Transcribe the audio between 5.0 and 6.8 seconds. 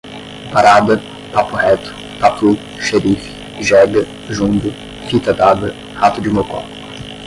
fita dada, rato de mocó